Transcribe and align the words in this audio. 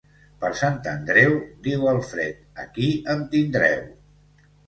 Per 0.43 0.49
Sant 0.59 0.77
Andreu, 0.91 1.33
diu 1.67 1.85
el 1.91 2.01
fred, 2.13 2.41
aquí 2.65 2.89
em 3.15 3.23
tindreu. 3.35 3.87